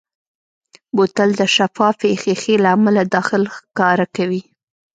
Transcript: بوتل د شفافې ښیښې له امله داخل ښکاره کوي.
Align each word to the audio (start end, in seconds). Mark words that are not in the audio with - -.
بوتل 0.95 1.29
د 1.39 1.41
شفافې 1.55 2.11
ښیښې 2.21 2.55
له 2.63 2.69
امله 2.75 3.01
داخل 3.15 3.43
ښکاره 3.55 4.05
کوي. 4.15 4.41